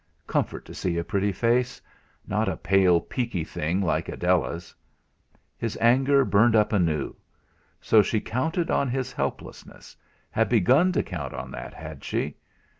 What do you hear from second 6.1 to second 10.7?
burned up anew. So she counted on his helplessness, had